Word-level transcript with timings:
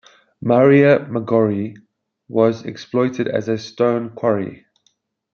Maria 0.41 1.05
Maggiore 1.11 1.75
was 2.27 2.65
exploited 2.65 3.27
as 3.27 3.47
a 3.47 3.55
stone 3.55 4.09
quarry. 4.09 4.65